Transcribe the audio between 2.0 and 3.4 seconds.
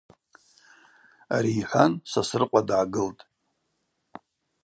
Сосрыкъва дгӏагылтӏ.